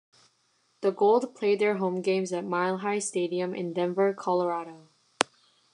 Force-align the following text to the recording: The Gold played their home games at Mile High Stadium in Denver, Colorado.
The 0.81 0.89
Gold 0.91 1.35
played 1.35 1.59
their 1.59 1.77
home 1.77 2.01
games 2.01 2.33
at 2.33 2.43
Mile 2.43 2.79
High 2.79 2.97
Stadium 2.97 3.53
in 3.53 3.71
Denver, 3.71 4.15
Colorado. 4.15 4.89